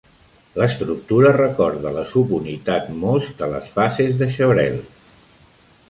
[0.59, 4.83] L'estructura recorda la subunitat MoS de les fases de Chevrel.